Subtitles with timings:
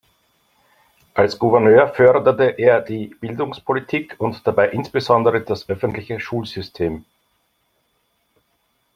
[1.13, 7.05] Als Gouverneur förderte er die Bildungspolitik und dabei insbesondere das öffentliche Schulsystem.